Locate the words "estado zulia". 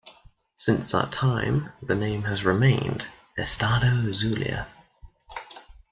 3.37-4.65